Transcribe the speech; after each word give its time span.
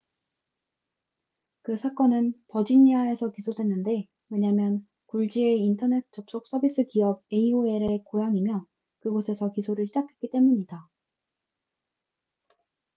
그 1.61 1.77
사건은 1.77 2.33
버지니아에서 2.47 3.29
기소됐는데 3.33 4.07
왜냐면 4.31 4.87
굴지의 5.05 5.59
인터넷 5.59 6.03
접속 6.11 6.47
서비스 6.47 6.85
기업 6.87 7.23
aol의 7.31 8.01
고향이며 8.05 8.65
그곳에서 9.01 9.51
기소를 9.51 9.85
시작했기 9.85 10.31
때문이다 10.31 10.89